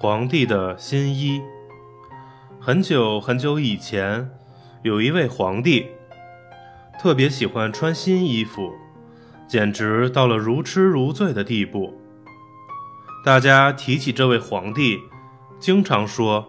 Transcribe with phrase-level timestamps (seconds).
[0.00, 1.42] 皇帝的新衣。
[2.60, 4.30] 很久很久以前，
[4.82, 5.86] 有一位皇帝，
[7.00, 8.70] 特别喜欢穿新衣服，
[9.48, 11.92] 简直到了如痴如醉的地步。
[13.24, 15.00] 大家提起这位皇帝，
[15.58, 16.46] 经常说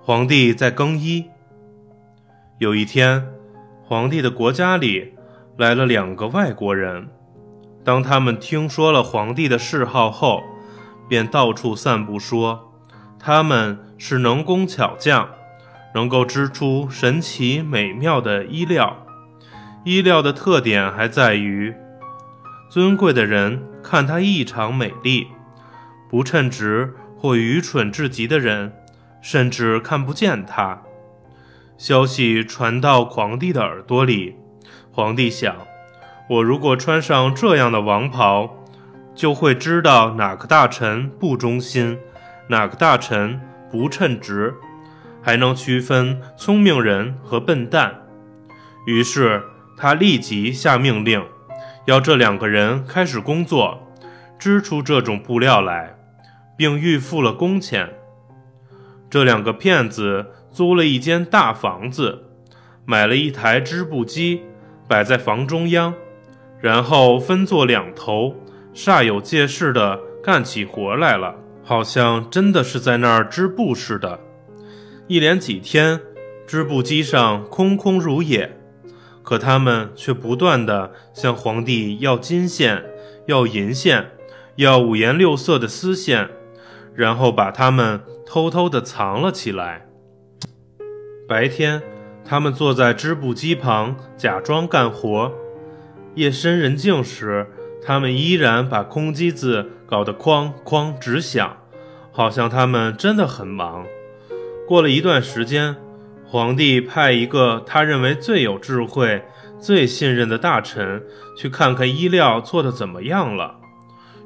[0.00, 1.26] 皇帝在更衣。
[2.58, 3.24] 有一天，
[3.84, 5.14] 皇帝的国家里
[5.56, 7.08] 来了两个外国人。
[7.84, 10.42] 当他们听说了皇帝的谥号后，
[11.08, 12.72] 便到处散布说
[13.18, 15.28] 他们是能工巧匠，
[15.94, 19.06] 能够织出神奇美妙的衣料。
[19.84, 21.74] 衣料的特点还在于，
[22.70, 25.28] 尊贵的人看它异常美丽，
[26.10, 28.72] 不称职或愚蠢至极的人
[29.20, 30.82] 甚至看不见它。
[31.76, 34.36] 消息传到皇帝的耳朵里，
[34.90, 35.54] 皇帝想。
[36.30, 38.63] 我如果穿上这样的王袍，
[39.14, 41.98] 就会知道哪个大臣不忠心，
[42.48, 43.40] 哪个大臣
[43.70, 44.54] 不称职，
[45.22, 47.94] 还能区分聪明人和笨蛋。
[48.86, 49.42] 于是
[49.76, 51.24] 他立即下命令，
[51.86, 53.80] 要这两个人开始工作，
[54.38, 55.96] 织出这种布料来，
[56.56, 57.88] 并预付了工钱。
[59.08, 62.24] 这两个骗子租了一间大房子，
[62.84, 64.42] 买了一台织布机，
[64.88, 65.94] 摆在房中央。
[66.60, 68.34] 然后分作两头，
[68.74, 74.18] 煞有介事地干起活来了，好像真的是在那儿织布似的。
[75.06, 76.00] 一连几天，
[76.46, 78.58] 织布机上空空如也，
[79.22, 82.84] 可他们却不断地向皇帝要金线、
[83.26, 84.10] 要银线、
[84.56, 86.28] 要五颜六色的丝线，
[86.94, 89.86] 然后把它们偷偷地藏了起来。
[91.28, 91.80] 白天，
[92.24, 95.32] 他们坐在织布机旁假装干活。
[96.14, 97.46] 夜深人静时，
[97.84, 101.56] 他们依然把空机子搞得哐哐直响，
[102.10, 103.84] 好像他们真的很忙。
[104.66, 105.76] 过了一段时间，
[106.26, 109.22] 皇帝派一个他认为最有智慧、
[109.60, 111.02] 最信任的大臣
[111.36, 113.56] 去看看衣料做得怎么样了。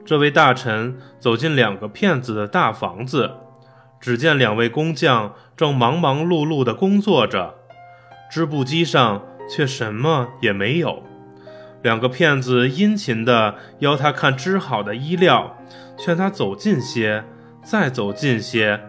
[0.06, 3.32] 这位大臣走进两个骗子的大房子，
[4.00, 7.56] 只见两位工匠正忙忙碌碌地工作着，
[8.30, 11.02] 织布机上却什么也没有。
[11.82, 15.56] 两个骗子殷勤地邀他看织好的衣料，
[15.96, 17.24] 劝他走近些，
[17.62, 18.80] 再走近些，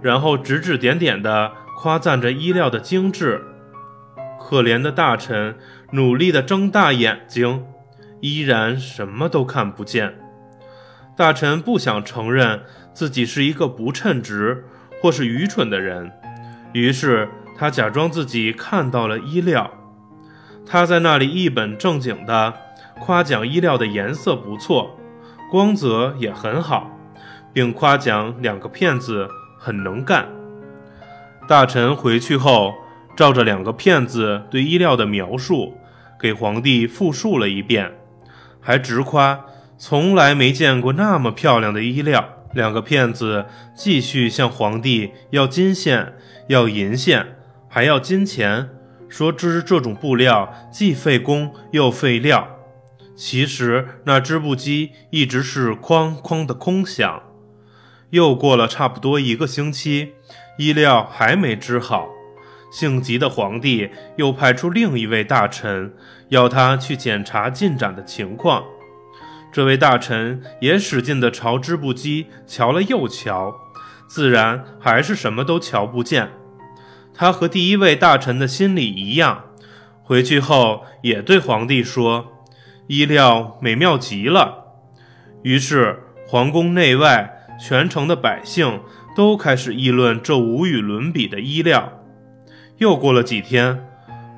[0.00, 3.42] 然后指指点点地夸赞着衣料的精致。
[4.40, 5.54] 可怜的大臣
[5.92, 7.64] 努力地睁大眼睛，
[8.20, 10.14] 依然什么都看不见。
[11.16, 14.64] 大臣不想承认自己是一个不称职
[15.00, 16.10] 或是愚蠢的人，
[16.72, 19.70] 于是他假装自己看到了衣料。
[20.64, 22.52] 他在那里一本正经地
[23.00, 24.96] 夸奖衣料的颜色不错，
[25.50, 26.90] 光泽也很好，
[27.52, 29.28] 并夸奖两个骗子
[29.58, 30.28] 很能干。
[31.48, 32.74] 大臣回去后，
[33.16, 35.76] 照着两个骗子对衣料的描述，
[36.18, 37.92] 给皇帝复述了一遍，
[38.60, 39.44] 还直夸
[39.76, 42.24] 从来没见过那么漂亮的衣料。
[42.54, 46.14] 两个骗子继续向皇帝要金线，
[46.48, 47.36] 要银线，
[47.68, 48.68] 还要金钱。
[49.12, 52.48] 说织这种布料既费工又费料，
[53.14, 57.22] 其实那织布机一直是哐哐的空响。
[58.08, 60.14] 又过了差不多一个星期，
[60.56, 62.08] 衣料还没织好，
[62.72, 65.94] 性急的皇帝又派出另一位大臣，
[66.30, 68.64] 要他去检查进展的情况。
[69.52, 73.54] 这位大臣也使劲地朝织布机瞧了又瞧，
[74.08, 76.30] 自然还是什么都瞧不见。
[77.14, 79.44] 他和第一位大臣的心里一样，
[80.02, 82.44] 回去后也对皇帝说
[82.88, 84.64] ：“衣料美妙极了。”
[85.42, 88.80] 于是皇宫内外全城的百姓
[89.14, 92.00] 都开始议论这无与伦比的衣料。
[92.78, 93.84] 又过了几天，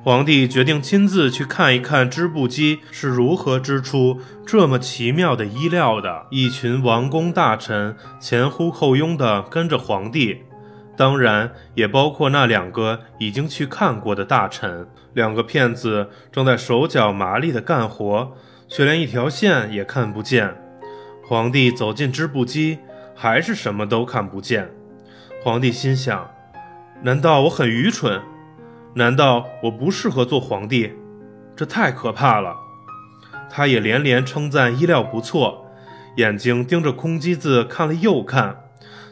[0.03, 6.27] 皇帝决定亲自去看一看织布机是如何织出这么奇妙的衣料的。
[6.29, 10.43] 一群王公大臣前呼后拥地跟着皇帝。
[10.97, 14.87] 当然，也包括那两个已经去看过的大臣。
[15.13, 18.33] 两个骗子正在手脚麻利地干活，
[18.67, 20.55] 却连一条线也看不见。
[21.27, 22.79] 皇帝走进织布机，
[23.15, 24.69] 还是什么都看不见。
[25.43, 26.29] 皇帝心想：
[27.01, 28.21] 难道我很愚蠢？
[28.93, 30.93] 难道我不适合做皇帝？
[31.55, 32.55] 这太可怕了！
[33.49, 35.65] 他也连连称赞衣料不错，
[36.17, 38.64] 眼睛盯着空机子看了又看。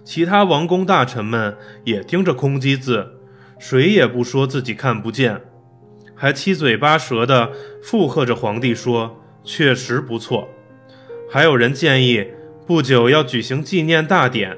[0.03, 3.13] 其他王公大臣们也盯着空机子，
[3.57, 5.41] 谁也不说自己看不见，
[6.13, 7.51] 还七嘴八舌地
[7.81, 10.49] 附和着皇帝说：“确实不错。”
[11.31, 12.27] 还有人建议
[12.67, 14.57] 不久要举行纪念大典，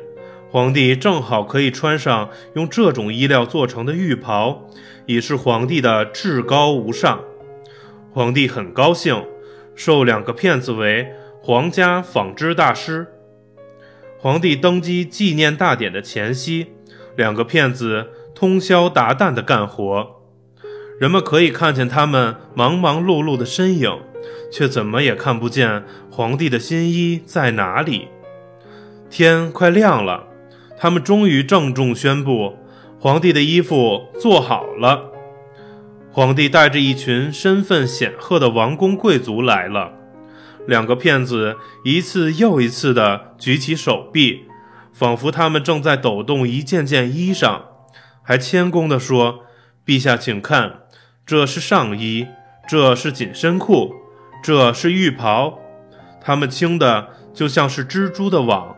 [0.49, 4.67] 皇帝正好可以穿上用这种衣料做成的玉袍，
[5.05, 7.23] 以示皇帝的至高无上。
[8.11, 9.23] 皇帝很高兴，
[9.75, 13.07] 授两个骗子为皇家纺织大师。
[14.25, 16.69] 皇帝登基纪念大典的前夕，
[17.15, 20.23] 两个骗子通宵达旦地干活，
[20.99, 23.99] 人们可以看见他们忙忙碌碌的身影，
[24.51, 28.07] 却怎么也看不见皇帝的新衣在哪里。
[29.11, 30.25] 天快亮了，
[30.75, 32.57] 他们终于郑重宣布，
[32.99, 35.11] 皇帝的衣服做好了。
[36.11, 39.93] 皇帝带着一群身份显赫的王公贵族来了。
[40.67, 44.45] 两个骗子一次又一次地举起手臂，
[44.93, 47.61] 仿佛他们正在抖动一件件衣裳，
[48.23, 49.45] 还谦恭地说
[49.85, 50.79] ：“陛下，请看，
[51.25, 52.27] 这是上衣，
[52.67, 53.93] 这是紧身裤，
[54.43, 55.59] 这是浴袍，
[56.21, 58.75] 它们轻的就像是蜘蛛的网，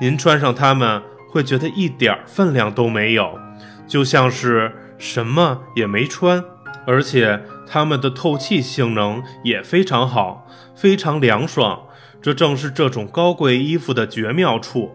[0.00, 3.38] 您穿上它们会觉得一点分量都没有，
[3.86, 6.42] 就像是什么也没穿。”
[6.86, 11.82] 而且它们的透气性能也非常好，非常凉爽。
[12.22, 14.92] 这正是这种高贵衣服的绝妙处，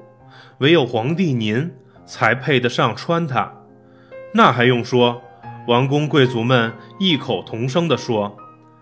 [0.60, 1.72] 唯有皇帝您
[2.06, 3.54] 才配得上穿它。
[4.34, 5.22] 那还用说？
[5.68, 8.38] 王公贵族们异口同声地说。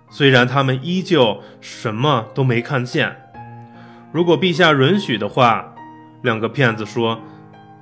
[0.10, 3.13] 虽然他们依旧什么都没看见。
[4.13, 5.75] 如果陛下允许的话，
[6.22, 7.19] 两个骗子说：“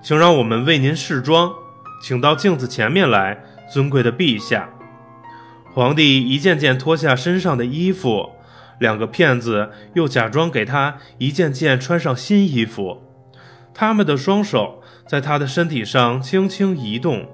[0.02, 1.54] 请让我们为您试装，
[2.02, 3.40] 请到镜子前面来，
[3.72, 4.68] 尊贵的陛下。”
[5.76, 8.32] 皇帝一件件脱下身上的衣服，
[8.80, 13.04] 两个骗子又假装给他一件件穿上新衣服。
[13.74, 17.28] 他们的双手在他的身体上轻轻移动，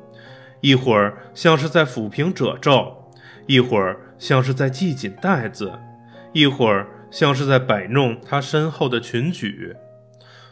[0.61, 3.11] 一会儿像是在抚平褶皱，
[3.45, 5.73] 一会儿像是在系紧带子，
[6.33, 9.75] 一会儿像是在摆弄他身后的裙裾。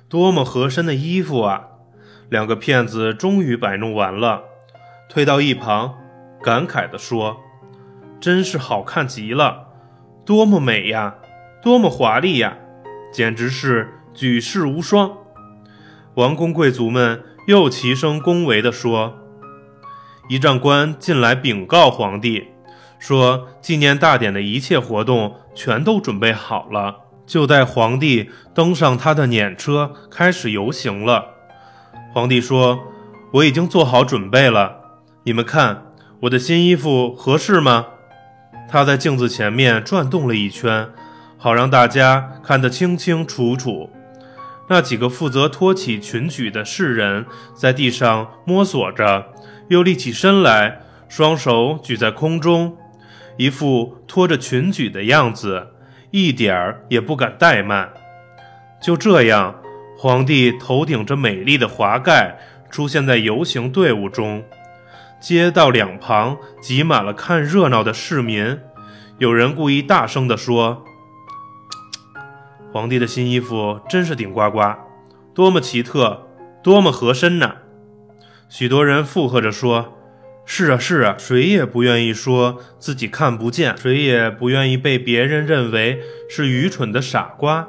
[0.08, 1.64] 多么合身的衣服啊！
[2.30, 4.44] 两个骗子终于摆弄完了，
[5.10, 5.98] 退到一旁，
[6.44, 7.38] 感慨地说。
[8.20, 9.68] 真是好看极了，
[10.26, 11.16] 多么美呀，
[11.62, 12.58] 多么华丽呀，
[13.14, 15.12] 简直是举世无双。
[16.16, 19.18] 王公贵族们又齐声恭维地说
[20.28, 22.48] ：“仪仗官进来禀告皇帝，
[22.98, 31.36] 说纪念大典的一切活动全都准备好了，就待皇帝登上他的辇车开始游行了。”
[32.14, 32.80] 皇帝说
[33.36, 34.82] ：“我已经做好准备了，
[35.24, 35.86] 你们看
[36.24, 37.86] 我的新衣服合适吗？”
[38.72, 40.88] 他在镜子前面转动了一圈，
[41.38, 43.90] 好让大家看得清清楚楚。
[44.68, 47.26] 那几个负责托起裙裾的士人
[47.56, 49.26] 在地上摸索着，
[49.70, 52.78] 又立起身来，双手举在空中，
[53.38, 55.70] 一副拖着裙裾的样子，
[56.12, 57.90] 一点儿也不敢怠慢。
[58.80, 59.56] 就这样，
[59.98, 62.38] 皇帝头顶着美丽的华盖，
[62.70, 64.44] 出现在游行队伍中。
[65.20, 68.58] 街道两旁挤满了看热闹的市民，
[69.18, 70.86] 有人故意大声地说
[72.72, 74.62] ：“皇帝的新衣服真是顶呱呱，
[75.34, 76.26] 多么奇特，
[76.64, 77.56] 多么合身呐！”
[78.48, 79.98] 许多人附和着说
[80.46, 86.00] ：“是啊，是啊，谁也不愿意说自己看不见，谁也不愿意被别人认为
[86.30, 87.68] 是愚蠢的傻瓜。”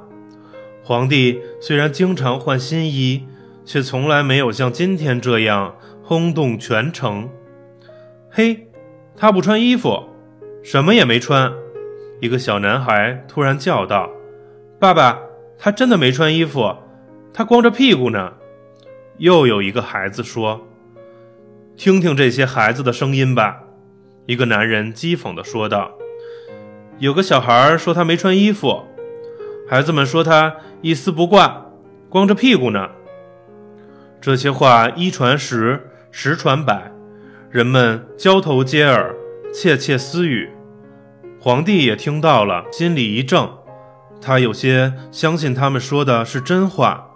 [0.84, 3.26] 皇帝虽然经常换新衣，
[3.64, 5.74] 却从来没有像今天这样
[6.04, 7.28] 轰动全城。
[8.32, 8.68] 嘿，
[9.16, 10.08] 他不穿衣服，
[10.62, 11.52] 什么也没穿。
[12.20, 14.08] 一个小男孩突然叫道
[14.78, 15.18] ：“爸爸，
[15.58, 16.76] 他真的没穿衣服，
[17.34, 18.34] 他光着屁股呢。”
[19.18, 20.60] 又有一个孩子说
[21.76, 23.64] ：“听听这些孩子的声音吧。”
[24.26, 25.90] 一个男人讥讽地说道
[27.00, 28.84] ：“有个小孩说他没穿衣服，
[29.68, 31.66] 孩子们说他一丝不挂，
[32.08, 32.90] 光着屁股呢。”
[34.20, 36.89] 这些话一传十，十传百。
[37.50, 39.12] 人们交头接耳，
[39.52, 40.48] 窃窃私语。
[41.40, 43.58] 皇帝也听到了，心里一怔。
[44.20, 47.08] 他有些相信他们说的是真话，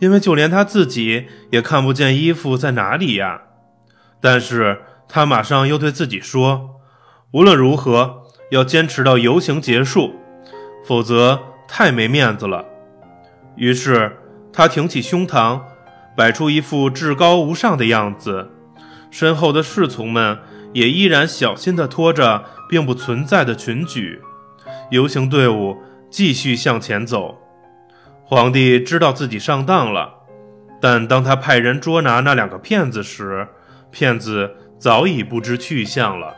[0.00, 3.42] 因为就连他自己也看不见衣服在哪里呀。
[4.20, 6.80] 但是他马上又对自己说
[7.30, 10.16] ：“无论如何，要坚持到游行结束，
[10.84, 12.64] 否则太没面子了。”
[13.54, 14.16] 于是
[14.52, 15.60] 他挺起胸膛，
[16.16, 18.50] 摆出一副至高无上的样子。
[19.10, 20.38] 身后的侍从们
[20.72, 24.20] 也依然小心地拖着并不存在的群举，
[24.90, 25.76] 游行队伍
[26.08, 27.36] 继续向前走。
[28.24, 30.14] 皇帝知道自己上当了，
[30.80, 33.48] 但当他派人捉拿那两个骗子时，
[33.90, 36.36] 骗子早已不知去向了。